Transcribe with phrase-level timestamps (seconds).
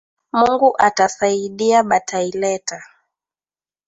[0.31, 2.83] Mungu ata saidia batai leta